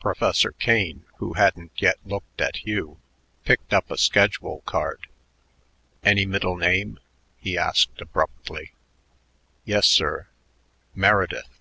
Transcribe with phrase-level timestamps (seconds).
[0.00, 3.00] Professor Kane, who hadn't yet looked at Hugh,
[3.44, 5.08] picked up a schedule card.
[6.04, 7.00] "Any middle name?"
[7.40, 8.70] he asked abruptly.
[9.64, 10.28] "Yes, sir
[10.94, 11.58] Meredith."